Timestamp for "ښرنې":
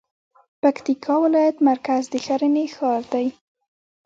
2.25-2.65